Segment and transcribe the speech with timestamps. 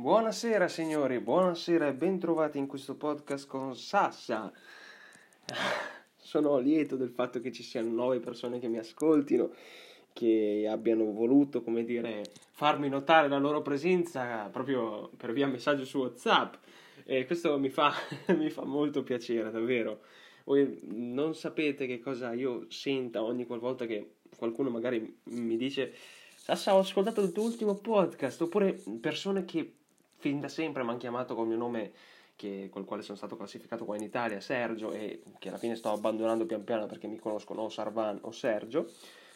[0.00, 4.52] Buonasera signori, buonasera e bentrovati in questo podcast con Sassa.
[6.16, 9.50] Sono lieto del fatto che ci siano nuove persone che mi ascoltino,
[10.12, 12.22] che abbiano voluto, come dire,
[12.52, 16.54] farmi notare la loro presenza proprio per via messaggio su WhatsApp.
[17.04, 17.92] E questo mi fa,
[18.38, 20.02] mi fa molto piacere, davvero.
[20.44, 25.92] Voi non sapete che cosa io senta ogni qualvolta che qualcuno magari mi dice
[26.36, 29.77] Sassa ho ascoltato il tuo ultimo podcast oppure persone che
[30.18, 31.92] fin da sempre mi hanno chiamato con il mio nome
[32.38, 35.90] che, col quale sono stato classificato qua in Italia, Sergio, e che alla fine sto
[35.90, 38.88] abbandonando pian piano perché mi conoscono o Sarvan o Sergio,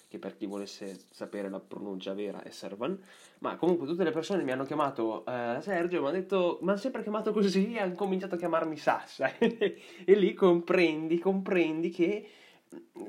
[0.07, 2.97] che per chi volesse sapere la pronuncia vera è Servan,
[3.39, 6.79] ma comunque tutte le persone mi hanno chiamato uh, Sergio, mi hanno detto, mi hanno
[6.79, 12.29] sempre chiamato così, e hanno cominciato a chiamarmi Sassa, e lì comprendi, comprendi che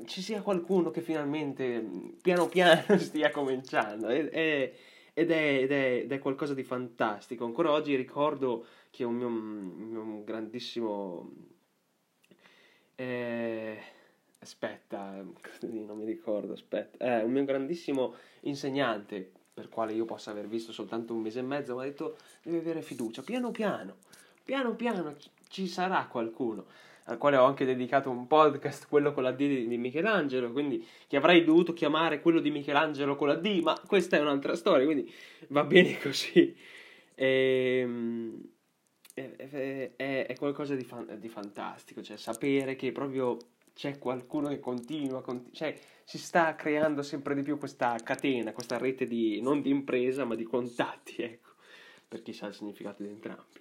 [0.06, 1.86] ci sia qualcuno che finalmente
[2.20, 4.74] piano piano stia cominciando, e, e
[5.14, 7.44] ed è, ed, è, ed è, qualcosa di fantastico.
[7.44, 11.32] Ancora oggi ricordo che un mio, mio grandissimo...
[12.96, 13.78] Eh,
[14.40, 15.24] aspetta,
[15.62, 17.20] non mi ricordo, aspetta.
[17.20, 21.42] Eh, un mio grandissimo insegnante, per quale io possa aver visto soltanto un mese e
[21.42, 23.96] mezzo, mi ha detto devi avere fiducia, piano piano,
[24.42, 25.16] piano piano
[25.48, 26.66] ci sarà qualcuno
[27.04, 31.16] al quale ho anche dedicato un podcast, quello con la D di Michelangelo, quindi che
[31.16, 35.12] avrei dovuto chiamare quello di Michelangelo con la D, ma questa è un'altra storia, quindi
[35.48, 36.56] va bene così.
[37.14, 38.42] Ehm,
[39.12, 43.36] è, è, è, è qualcosa di, fan, di, fantastico, cioè sapere che proprio
[43.74, 48.78] c'è qualcuno che continua, continu- cioè si sta creando sempre di più questa catena, questa
[48.78, 51.50] rete di, non di impresa, ma di contatti, ecco,
[52.08, 53.60] per chi sa il significato di entrambi.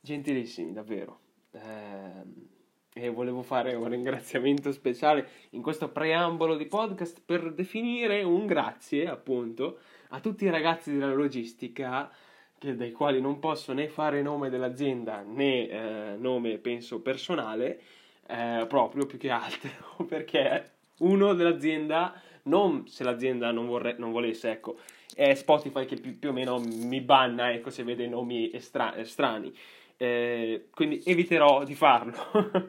[0.00, 1.20] Gentilissimi, davvero.
[1.52, 2.55] Eh,
[2.98, 9.06] e volevo fare un ringraziamento speciale in questo preambolo di podcast per definire un grazie
[9.06, 12.10] appunto a tutti i ragazzi della logistica
[12.56, 17.80] che, dai quali non posso né fare nome dell'azienda né eh, nome penso personale
[18.28, 19.68] eh, proprio più che altro
[20.08, 20.70] perché
[21.00, 24.78] uno dell'azienda non se l'azienda non, vorre, non volesse ecco
[25.14, 29.52] è Spotify che più, più, o meno mi banna ecco se vede nomi estra, strani
[29.96, 32.12] eh, quindi eviterò di farlo,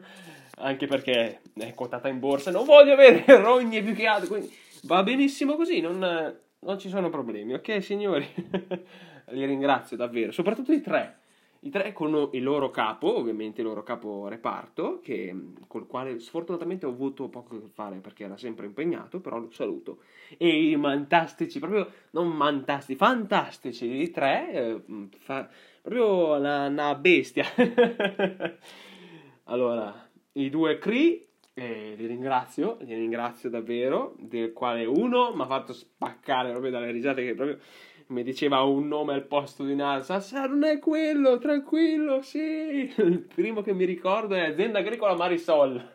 [0.58, 4.52] anche perché è quotata in borsa, non voglio avere rogne più che altro, quindi
[4.84, 5.98] va benissimo così, non,
[6.60, 8.26] non ci sono problemi, ok signori?
[9.30, 11.18] Li ringrazio davvero, soprattutto i tre.
[11.60, 15.34] I tre con il loro capo, ovviamente il loro capo reparto, che,
[15.66, 20.02] col quale sfortunatamente ho avuto poco a fare perché era sempre impegnato, però lo saluto.
[20.36, 24.82] E i mantastici, proprio non mantastici, fantastici, i tre, eh,
[25.18, 25.48] fa,
[25.82, 27.44] proprio una, una bestia.
[29.44, 35.46] allora, i due Cree, eh, li ringrazio, li ringrazio davvero, del quale uno mi ha
[35.46, 37.58] fatto spaccare proprio dalle risate che proprio
[38.08, 42.38] mi diceva un nome al posto di NASA, sa non è quello, tranquillo, sì,
[42.96, 45.90] il primo che mi ricordo è Azienda Agricola Marisol.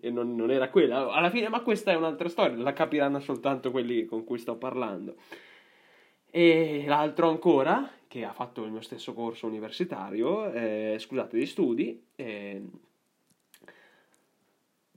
[0.00, 3.70] e non, non, era quella, alla fine, ma questa è un'altra storia, la capiranno soltanto
[3.70, 5.16] quelli con cui sto parlando.
[6.30, 12.06] E l'altro ancora, che ha fatto il mio stesso corso universitario, eh, scusate, di studi,
[12.14, 12.62] eh,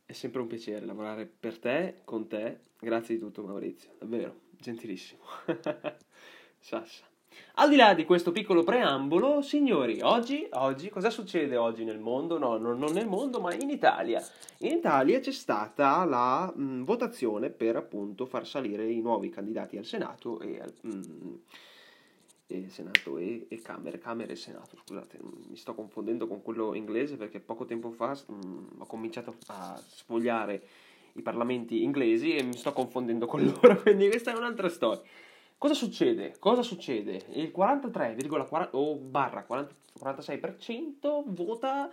[0.05, 5.21] è sempre un piacere lavorare per te, con te, grazie di tutto Maurizio, davvero gentilissimo.
[6.59, 7.05] Sassa.
[7.55, 12.37] Al di là di questo piccolo preambolo, signori, oggi, oggi, cosa succede oggi nel mondo?
[12.37, 14.23] No, non, non nel mondo, ma in Italia.
[14.59, 19.85] In Italia c'è stata la mh, votazione per appunto far salire i nuovi candidati al
[19.85, 21.39] Senato e al mh,
[22.47, 25.19] e Senato e, e, Camere, Camere e Senato, scusate,
[25.49, 30.63] mi sto confondendo con quello inglese perché poco tempo fa mh, ho cominciato a sfogliare
[31.17, 35.01] i parlamenti inglesi e mi sto confondendo con loro, quindi questa è un'altra storia.
[35.57, 36.35] Cosa succede?
[36.39, 37.25] Cosa succede?
[37.31, 39.73] Il 43,4 o barra 40,
[40.03, 41.89] 46% vota,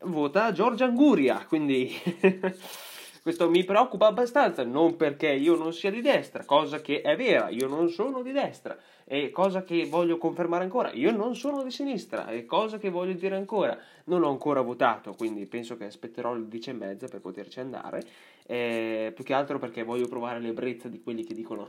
[0.00, 1.90] vota Giorgia Anguria, quindi
[3.28, 7.50] questo mi preoccupa abbastanza, non perché io non sia di destra, cosa che è vera,
[7.50, 8.74] io non sono di destra,
[9.04, 13.12] e cosa che voglio confermare ancora, io non sono di sinistra, e cosa che voglio
[13.12, 17.20] dire ancora, non ho ancora votato, quindi penso che aspetterò il 10 e mezza per
[17.20, 18.02] poterci andare,
[18.46, 21.68] eh, più che altro perché voglio provare l'ebbrezza di quelli che dicono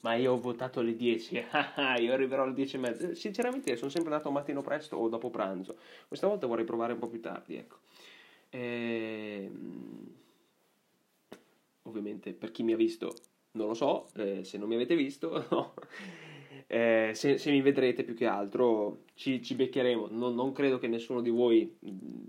[0.00, 1.36] ma io ho votato alle 10,
[2.00, 3.14] io arriverò alle 10 e mezza.
[3.14, 7.08] Sinceramente sono sempre andato mattino presto o dopo pranzo, questa volta vorrei provare un po'
[7.08, 7.78] più tardi, ecco.
[8.50, 10.16] Ehm,
[11.88, 13.14] ovviamente per chi mi ha visto
[13.52, 15.72] non lo so, eh, se non mi avete visto no.
[16.66, 20.08] eh, se, se, mi vedrete più che altro ci, ci beccheremo.
[20.10, 21.76] Non, non, credo che nessuno di voi,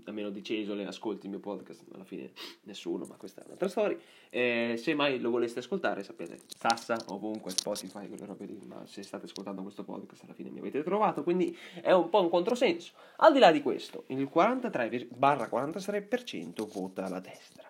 [0.04, 1.84] a meno di Cesole, ascolti il mio podcast.
[1.92, 3.98] Alla fine nessuno, ma questa è un'altra storia.
[4.30, 8.58] Eh, se mai lo voleste ascoltare, sapete, Sassa, ovunque, Spotify, quelle robe lì.
[8.66, 11.22] Ma se state ascoltando questo podcast, alla fine mi avete trovato.
[11.22, 12.92] Quindi è un po' un controsenso.
[13.16, 17.69] Al di là di questo, il 43-43% vota la destra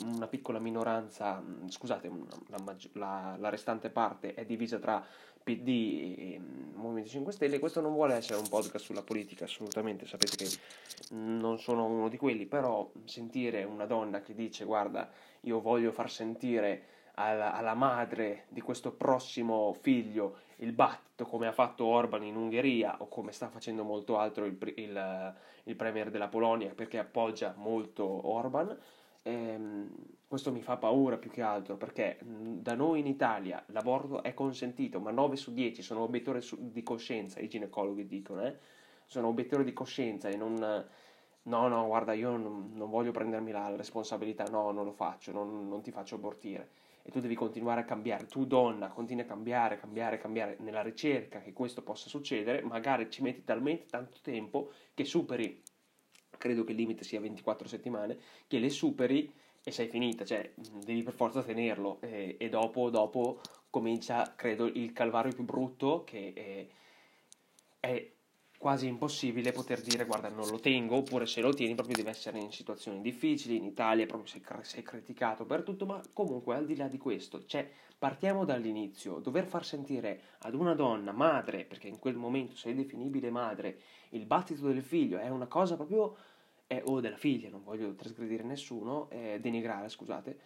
[0.00, 2.10] una piccola minoranza, scusate,
[2.48, 5.04] la, la, la, restante parte è divisa tra
[5.42, 6.40] PD e
[6.74, 7.58] Movimento 5 Stelle.
[7.58, 10.06] Questo non vuole essere un podcast sulla politica, assolutamente.
[10.06, 10.48] Sapete che
[11.10, 15.10] non sono uno di quelli, però sentire una donna che dice guarda,
[15.42, 21.52] io voglio far sentire alla, alla madre di questo prossimo figlio il battito come ha
[21.52, 26.28] fatto Orban in Ungheria o come sta facendo molto altro il, il, il premier della
[26.28, 28.76] Polonia perché appoggia molto Orban
[29.24, 29.90] ehm,
[30.28, 35.00] questo mi fa paura più che altro perché da noi in Italia l'aborto è consentito,
[35.00, 38.56] ma 9 su 10 sono obiettori di coscienza, i ginecologi dicono, eh?
[39.06, 40.86] sono obiettori di coscienza e non...
[41.46, 45.68] No, no, guarda, io non, non voglio prendermi la responsabilità, no, non lo faccio, non,
[45.68, 46.70] non ti faccio abortire.
[47.02, 51.40] E tu devi continuare a cambiare, tu donna, continui a cambiare, cambiare, cambiare nella ricerca
[51.40, 55.60] che questo possa succedere, magari ci metti talmente tanto tempo che superi
[56.38, 59.32] credo che il limite sia 24 settimane, che le superi
[59.62, 60.52] e sei finita, cioè
[60.84, 63.40] devi per forza tenerlo e, e dopo, dopo,
[63.70, 66.66] comincia, credo, il calvario più brutto che è,
[67.80, 68.10] è,
[68.64, 72.38] quasi impossibile poter dire guarda non lo tengo oppure se lo tieni proprio deve essere
[72.38, 76.74] in situazioni difficili, in Italia proprio sei, sei criticato per tutto, ma comunque al di
[76.74, 81.98] là di questo, cioè partiamo dall'inizio, dover far sentire ad una donna madre, perché in
[81.98, 83.78] quel momento sei definibile madre,
[84.12, 86.16] il battito del figlio è una cosa proprio
[86.66, 90.38] è, o della figlia, non voglio trasgredire nessuno, eh, denigrare, scusate,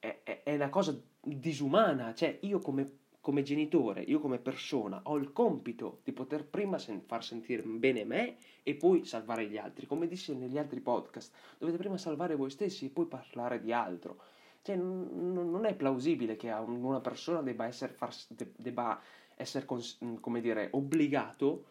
[0.00, 5.16] è, è, è, una cosa disumana, cioè io come, come, genitore, io come persona ho
[5.16, 9.86] il compito di poter prima sen- far sentire bene me e poi salvare gli altri,
[9.86, 14.20] come dissi negli altri podcast, dovete prima salvare voi stessi e poi parlare di altro.
[14.60, 18.14] Cioè, n- non è plausibile che una persona debba essere, far,
[18.56, 19.00] debba
[19.36, 21.64] essere cons- come dire, obbligato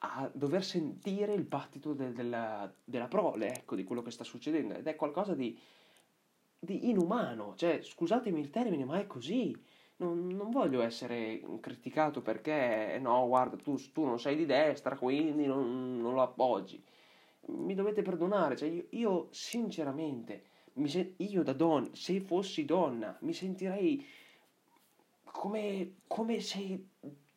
[0.00, 4.74] a dover sentire il battito de- della, della prole, ecco, di quello che sta succedendo,
[4.74, 5.58] ed è qualcosa di,
[6.58, 9.69] di inumano, cioè, scusatemi il termine, ma è così.
[10.00, 15.44] Non, non, voglio essere criticato perché, no, guarda, tu, tu non sei di destra, quindi
[15.46, 16.82] non, non lo appoggi.
[17.48, 20.44] Mi dovete perdonare, cioè, io, io sinceramente,
[20.86, 24.02] se- io da donna, se fossi donna, mi sentirei
[25.24, 26.86] come, come se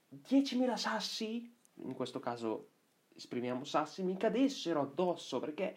[0.10, 1.52] 10.000 sassi
[1.84, 2.70] in questo caso
[3.16, 5.76] esprimiamo sassi, mi cadessero addosso perché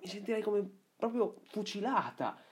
[0.00, 0.66] mi sentirei come
[0.96, 2.42] proprio fucilata.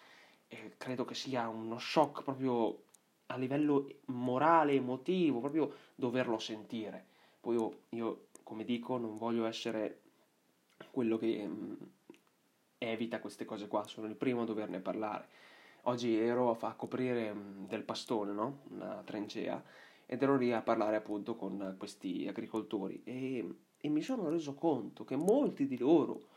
[0.49, 2.85] E credo che sia uno shock proprio
[3.27, 7.07] a livello morale, emotivo, proprio doverlo sentire.
[7.41, 10.01] Poi io, io come dico, non voglio essere
[10.91, 11.77] quello che mh,
[12.79, 15.29] evita queste cose qua, sono il primo a doverne parlare.
[15.83, 18.61] Oggi ero a, a coprire mh, del pastone, no?
[18.71, 19.63] Una trincea
[20.07, 25.05] ed ero lì a parlare appunto con questi agricoltori e, e mi sono reso conto
[25.05, 26.29] che molti di loro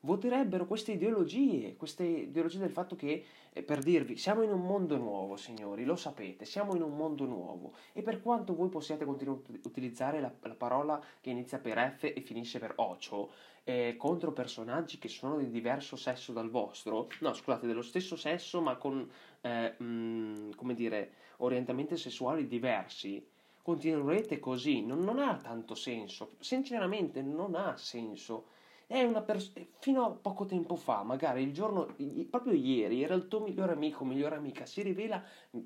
[0.00, 4.96] voterebbero queste ideologie, queste ideologie del fatto che, eh, per dirvi, siamo in un mondo
[4.96, 7.74] nuovo, signori, lo sapete, siamo in un mondo nuovo.
[7.92, 12.04] E per quanto voi possiate continuare a utilizzare la, la parola che inizia per F
[12.04, 13.30] e finisce per ocio
[13.64, 18.60] eh, contro personaggi che sono di diverso sesso dal vostro, no, scusate, dello stesso sesso
[18.60, 19.10] ma con,
[19.40, 23.26] eh, mh, mm, come dire, orientamenti sessuali diversi,
[23.62, 28.54] continuerete così, non, non ha tanto senso, sinceramente non ha senso
[28.86, 31.94] è una persona, fino a poco tempo fa, magari il giorno,
[32.30, 35.22] proprio ieri, era il tuo migliore amico, migliore amica, si rivela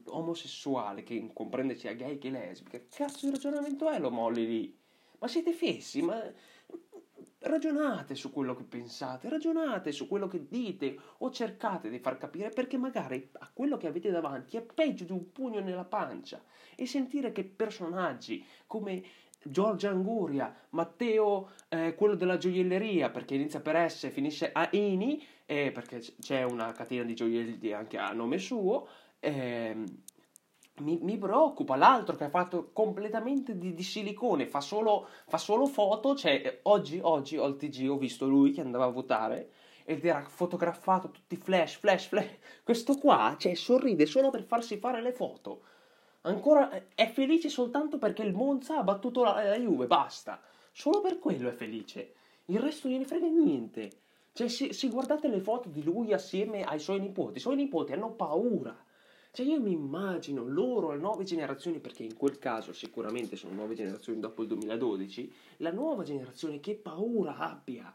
[0.06, 2.78] omosessuale, che comprende sia gay che lesbica.
[2.78, 4.78] Che cazzo di ragionamento è lo molli lì?
[5.18, 6.00] Ma siete fessi?
[6.00, 6.18] Ma
[7.40, 12.50] ragionate su quello che pensate, ragionate su quello che dite o cercate di far capire
[12.50, 16.42] perché magari a quello che avete davanti è peggio di un pugno nella pancia
[16.74, 19.02] e sentire che personaggi come
[19.42, 25.24] Giorgia Anguria, Matteo, eh, quello della gioielleria, perché inizia per S e finisce a Eni,
[25.46, 28.86] eh, perché c'è una catena di gioielli anche a nome suo,
[29.18, 29.74] eh,
[30.80, 31.76] mi, mi, preoccupa.
[31.76, 36.98] L'altro che ha fatto completamente di, di silicone, fa solo, fa solo, foto, cioè oggi,
[37.02, 39.50] oggi al TG ho visto lui che andava a votare
[39.84, 42.38] ed era fotografato tutti flash, flash, flash.
[42.62, 45.62] Questo qua, cioè, sorride solo per farsi fare le foto.
[46.22, 50.40] Ancora è felice soltanto perché il Monza ha battuto la, la Juve, basta.
[50.70, 52.14] Solo per quello è felice.
[52.46, 53.90] Il resto gliene frega niente.
[54.32, 57.92] Cioè, se, se, guardate le foto di lui assieme ai suoi nipoti, i suoi nipoti
[57.92, 58.76] hanno paura.
[59.32, 63.74] Cioè io mi immagino loro, le nuove generazioni, perché in quel caso sicuramente sono nuove
[63.74, 67.94] generazioni dopo il 2012, la nuova generazione che paura abbia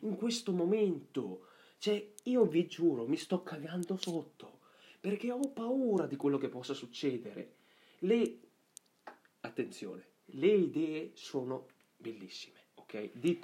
[0.00, 1.48] in questo momento.
[1.78, 4.60] Cioè io vi giuro, mi sto cagando sotto,
[4.98, 7.54] perché ho paura di quello che possa succedere.
[8.00, 8.40] Le...
[9.40, 13.10] Attenzione, le idee sono bellissime, ok?
[13.12, 13.42] Di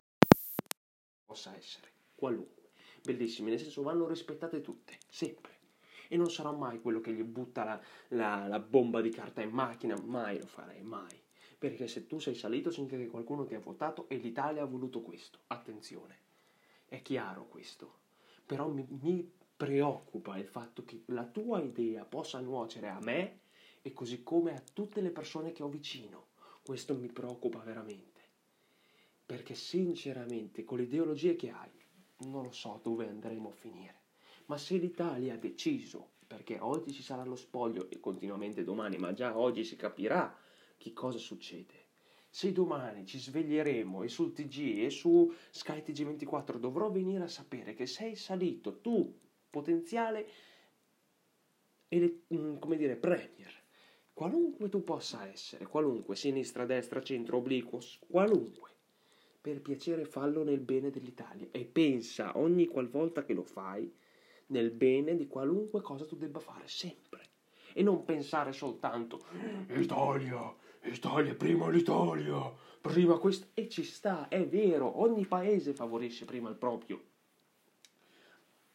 [1.25, 2.71] possa essere, qualunque.
[3.02, 5.52] Bellissime, nel senso vanno rispettate tutte, sempre
[6.12, 9.49] e non sarò mai quello che gli butta la, la, la bomba di carta in
[9.49, 11.18] macchina, mai lo farei, mai.
[11.56, 15.00] Perché se tu sei salito significa che qualcuno ti ha votato e l'Italia ha voluto
[15.00, 15.38] questo.
[15.47, 16.18] Attenzione,
[16.87, 18.00] è chiaro questo.
[18.44, 23.38] Però mi, mi preoccupa il fatto che la tua idea possa nuocere a me
[23.82, 26.28] e così come a tutte le persone che ho vicino.
[26.62, 28.20] Questo mi preoccupa veramente.
[29.26, 31.70] Perché sinceramente con le ideologie che hai
[32.28, 34.00] non lo so dove andremo a finire.
[34.46, 39.12] Ma se l'Italia ha deciso, perché oggi ci sarà lo spoglio e continuamente domani, ma
[39.12, 40.36] già oggi si capirà
[40.76, 41.80] che cosa succede.
[42.28, 47.74] Se domani ci sveglieremo e sul TG e su Sky TG24 dovrò venire a sapere
[47.74, 49.18] che sei salito tu,
[49.50, 50.26] potenziale,
[51.94, 53.62] mm, come dire, premier,
[54.12, 58.71] qualunque tu possa essere, qualunque, sinistra, destra, centro, obliquo, qualunque,
[59.40, 63.92] per piacere fallo nel bene dell'Italia e pensa ogni qualvolta che lo fai
[64.47, 67.31] nel bene di qualunque cosa tu debba fare, sempre.
[67.75, 69.25] E non pensare soltanto
[69.69, 73.47] Italia, Italia, prima l'Italia, prima questo.
[73.54, 77.02] E ci sta, è vero, ogni paese favorisce prima il proprio.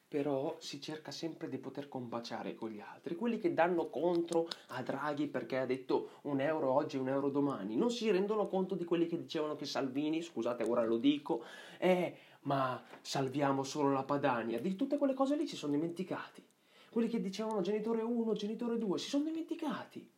[0.08, 4.82] Però si cerca sempre di poter combaciare con gli altri, quelli che danno contro a
[4.82, 8.76] Draghi perché ha detto un euro oggi e un euro domani, non si rendono conto
[8.76, 11.44] di quelli che dicevano che Salvini, scusate ora lo dico,
[11.78, 12.16] è
[12.48, 14.60] ma salviamo solo la Padania.
[14.60, 16.44] Di tutte quelle cose lì ci sono dimenticati.
[16.90, 20.10] Quelli che dicevano genitore 1, genitore 2, si sono dimenticati.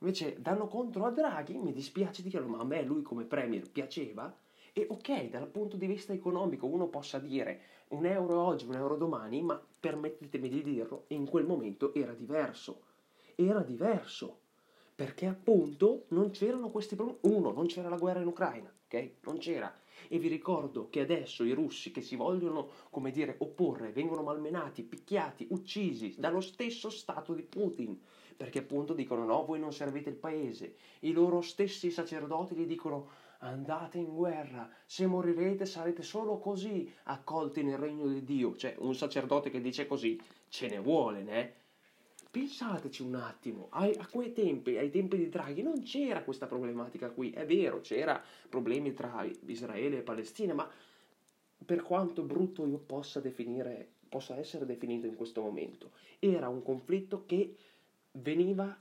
[0.00, 4.36] Invece danno contro a Draghi, mi dispiace dirlo, ma a me lui come premier piaceva.
[4.72, 8.96] E ok, dal punto di vista economico uno possa dire un euro oggi, un euro
[8.96, 12.82] domani, ma permettetemi di dirlo, in quel momento era diverso.
[13.34, 14.38] Era diverso.
[14.94, 17.20] Perché appunto non c'erano questi problemi.
[17.22, 19.10] Uno, non c'era la guerra in Ucraina, ok?
[19.22, 19.72] Non c'era
[20.06, 24.82] e vi ricordo che adesso i russi che si vogliono, come dire, opporre, vengono malmenati,
[24.82, 27.98] picchiati, uccisi dallo stesso Stato di Putin,
[28.36, 30.76] perché appunto dicono no, voi non servite il paese.
[31.00, 37.62] I loro stessi sacerdoti gli dicono andate in guerra, se morirete sarete solo così accolti
[37.62, 38.56] nel regno di Dio.
[38.56, 41.54] Cioè, un sacerdote che dice così ce ne vuole, né?
[42.30, 47.10] Pensateci un attimo, ai, a quei tempi, ai tempi di Draghi, non c'era questa problematica
[47.10, 47.30] qui.
[47.30, 50.70] È vero, c'era problemi tra Israele e Palestina, ma
[51.64, 57.24] per quanto brutto io possa definire, possa essere definito in questo momento, era un conflitto
[57.24, 57.56] che
[58.12, 58.78] veniva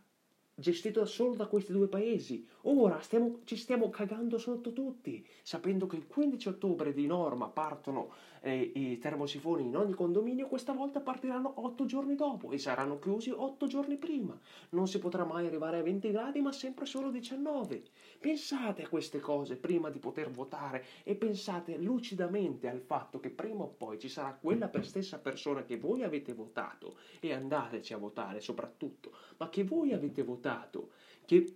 [0.53, 2.45] gestito solo da questi due paesi.
[2.69, 8.11] Ora stiamo, ci stiamo cagando sotto tutti, sapendo che il 15 ottobre di norma partono
[8.41, 13.29] eh, i termosifoni in ogni condominio, questa volta partiranno 8 giorni dopo e saranno chiusi
[13.29, 14.37] 8 giorni prima.
[14.71, 17.83] Non si potrà mai arrivare a 20 gradi, ma sempre solo 19.
[18.19, 23.63] Pensate a queste cose prima di poter votare e pensate lucidamente al fatto che prima
[23.63, 27.97] o poi ci sarà quella per stessa persona che voi avete votato e andateci a
[27.97, 30.89] votare soprattutto, ma che voi avete votato,
[31.25, 31.55] che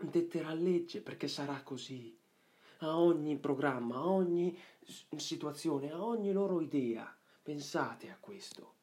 [0.00, 2.16] detterà legge perché sarà così
[2.78, 4.56] a ogni programma, a ogni
[5.16, 7.14] situazione, a ogni loro idea.
[7.42, 8.74] Pensate a questo.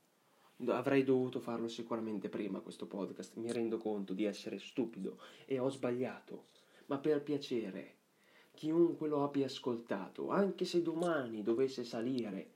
[0.67, 5.69] Avrei dovuto farlo sicuramente prima questo podcast, mi rendo conto di essere stupido e ho
[5.69, 6.45] sbagliato,
[6.87, 7.95] ma per piacere,
[8.53, 12.55] chiunque lo abbia ascoltato, anche se domani dovesse salire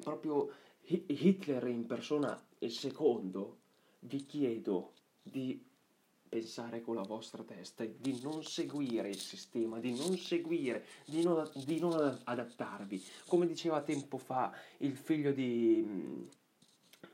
[0.00, 0.48] proprio
[0.82, 3.58] Hitler in persona il secondo,
[4.00, 5.60] vi chiedo di
[6.34, 11.48] pensare con la vostra testa, di non seguire il sistema, di non seguire, di non,
[11.64, 13.00] di non adattarvi.
[13.28, 16.26] Come diceva tempo fa il figlio di,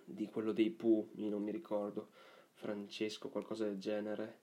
[0.05, 2.09] di quello dei Pooh, non mi ricordo,
[2.55, 4.39] Francesco, qualcosa del genere.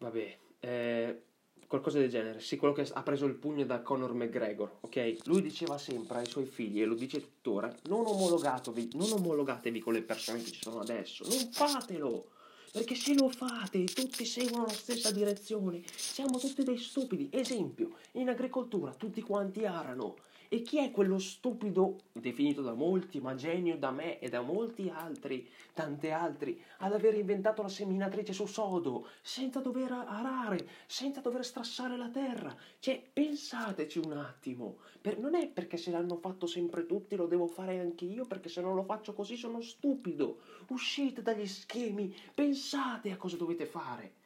[0.00, 1.22] Vabbè, eh,
[1.66, 2.40] qualcosa del genere.
[2.40, 5.20] Sì, quello che ha preso il pugno da Conor McGregor, ok?
[5.24, 10.02] Lui diceva sempre ai suoi figli, e lo dice tuttora, non non omologatevi con le
[10.02, 12.32] persone che ci sono adesso, non fatelo!
[12.74, 17.28] Perché se lo fate tutti seguono la stessa direzione, siamo tutti dei stupidi.
[17.30, 20.16] Esempio, in agricoltura tutti quanti arano
[20.54, 24.88] E chi è quello stupido, definito da molti, ma genio da me e da molti
[24.88, 31.44] altri, tante altri, ad aver inventato la seminatrice su sodo, senza dover arare, senza dover
[31.44, 32.56] strassare la terra?
[32.78, 34.76] Cioè, pensateci un attimo.
[35.00, 38.48] Per, non è perché se l'hanno fatto sempre tutti lo devo fare anche io, perché
[38.48, 40.38] se non lo faccio così sono stupido.
[40.68, 44.22] Uscite dagli schemi, pensate a cosa dovete fare.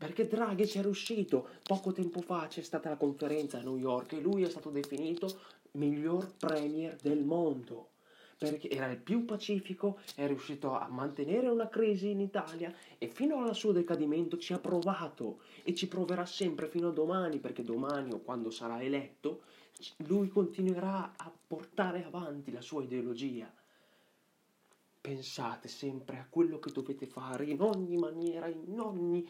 [0.00, 1.46] Perché Draghi ci è riuscito.
[1.62, 5.38] Poco tempo fa c'è stata la conferenza a New York e lui è stato definito
[5.72, 7.90] miglior premier del mondo.
[8.38, 13.44] Perché era il più pacifico, è riuscito a mantenere una crisi in Italia e fino
[13.44, 18.10] al suo decadimento ci ha provato e ci proverà sempre fino a domani, perché domani
[18.12, 19.42] o quando sarà eletto,
[20.06, 23.52] lui continuerà a portare avanti la sua ideologia.
[25.02, 29.26] Pensate sempre a quello che dovete fare in ogni maniera, in ogni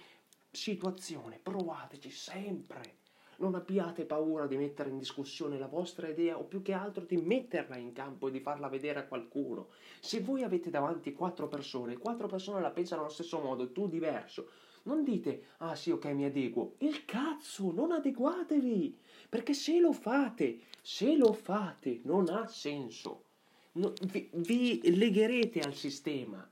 [0.51, 2.99] situazione, provateci sempre.
[3.39, 7.17] Non abbiate paura di mettere in discussione la vostra idea o più che altro di
[7.17, 9.69] metterla in campo e di farla vedere a qualcuno.
[10.01, 14.51] Se voi avete davanti quattro persone, quattro persone la pensano allo stesso modo, tu diverso,
[14.83, 16.75] non dite, ah sì, ok, mi adeguo.
[16.79, 18.99] Il cazzo, non adeguatevi.
[19.29, 23.25] Perché se lo fate, se lo fate, non ha senso.
[23.73, 26.47] No, vi, vi legherete al sistema.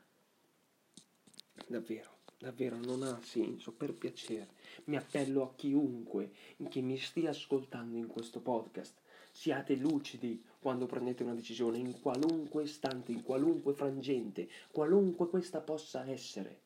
[1.66, 4.48] Davvero davvero non ha senso, per piacere.
[4.84, 6.30] Mi appello a chiunque
[6.68, 8.94] che mi stia ascoltando in questo podcast.
[9.32, 16.08] Siate lucidi quando prendete una decisione, in qualunque istante, in qualunque frangente, qualunque questa possa
[16.08, 16.62] essere.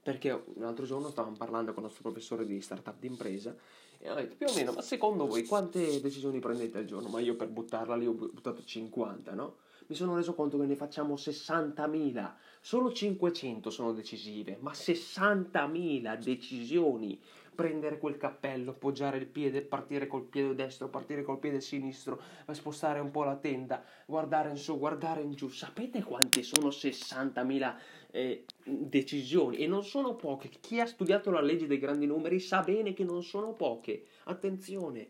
[0.00, 3.54] Perché un altro giorno stavamo parlando con il nostro professore di startup d'impresa
[3.98, 7.08] e ho detto più o meno, ma secondo voi quante decisioni prendete al giorno?
[7.08, 9.56] Ma io per buttarla lì ho buttato 50, no?
[9.88, 17.18] Mi sono reso conto che ne facciamo 60.000 Solo 500 sono decisive, ma 60.000 decisioni.
[17.54, 22.20] Prendere quel cappello, appoggiare il piede, partire col piede destro, partire col piede sinistro,
[22.52, 25.48] spostare un po' la tenda, guardare in su, guardare in giù.
[25.48, 27.76] Sapete quante sono 60.000
[28.10, 29.56] eh, decisioni?
[29.56, 30.50] E non sono poche.
[30.60, 34.04] Chi ha studiato la legge dei grandi numeri sa bene che non sono poche.
[34.24, 35.06] Attenzione,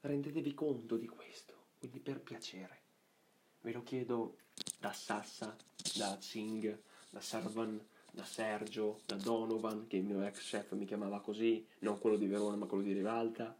[0.00, 1.54] rendetevi conto di questo.
[1.78, 2.80] Quindi per piacere,
[3.60, 4.36] ve lo chiedo
[4.78, 5.56] da Sassa,
[5.96, 6.78] da Singh,
[7.10, 11.98] da Servan, da Sergio, da Donovan, che il mio ex chef mi chiamava così, non
[11.98, 13.56] quello di Verona ma quello di Rivalta,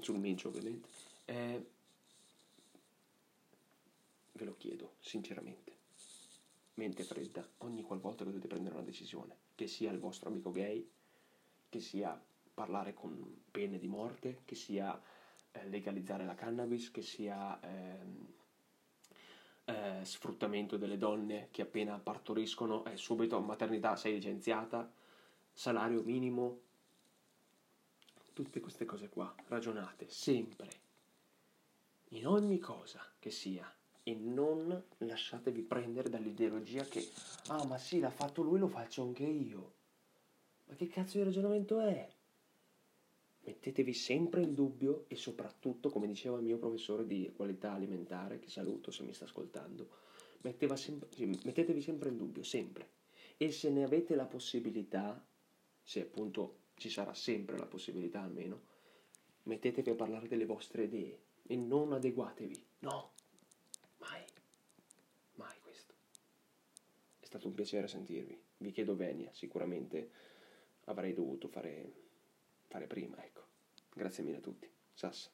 [0.00, 0.88] sul Mincio ovviamente.
[1.26, 1.66] Eh,
[4.32, 5.72] ve lo chiedo sinceramente,
[6.74, 10.88] mente fredda, ogni qualvolta dovete prendere una decisione, che sia il vostro amico gay,
[11.68, 12.20] che sia
[12.52, 15.00] parlare con pene di morte, che sia
[15.64, 17.58] legalizzare la cannabis, che sia...
[17.60, 18.32] Eh,
[19.66, 24.92] eh, sfruttamento delle donne che appena partoriscono è subito maternità sei licenziata,
[25.52, 26.60] salario minimo,
[28.34, 30.68] tutte queste cose qua, ragionate sempre,
[32.08, 37.08] in ogni cosa che sia, e non lasciatevi prendere dall'ideologia che,
[37.46, 39.72] ah ma sì, l'ha fatto lui, lo faccio anche io.
[40.66, 42.06] Ma che cazzo di ragionamento è?
[43.44, 48.48] Mettetevi sempre in dubbio e soprattutto, come diceva il mio professore di qualità alimentare, che
[48.48, 49.88] saluto se mi sta ascoltando,
[50.74, 51.06] sem-
[51.44, 52.88] mettetevi sempre in dubbio, sempre.
[53.36, 55.22] E se ne avete la possibilità,
[55.82, 58.72] se appunto ci sarà sempre la possibilità almeno,
[59.44, 62.64] mettetevi a parlare delle vostre idee e non adeguatevi.
[62.80, 63.12] No,
[63.98, 64.22] mai,
[65.34, 65.94] mai questo.
[67.20, 68.40] È stato un piacere sentirvi.
[68.58, 70.10] Vi chiedo venia, sicuramente
[70.84, 72.03] avrei dovuto fare
[72.74, 73.50] fare prima, ecco.
[73.94, 74.68] Grazie mille a tutti.
[74.92, 75.30] Sassa.